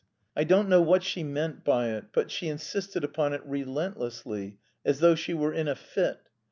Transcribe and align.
I 0.35 0.45
don't 0.45 0.67
know 0.67 0.81
what 0.81 1.03
she 1.03 1.21
meant 1.21 1.63
by 1.63 1.89
it; 1.91 2.05
but 2.11 2.31
she 2.31 2.47
insisted 2.47 3.03
upon 3.03 3.33
it 3.33 3.45
relentlessly, 3.45 4.57
as 4.83 4.97
though 4.99 5.13
she 5.13 5.35
were 5.35 5.53
in 5.53 5.67
a 5.67 5.75
fit. 5.75 6.21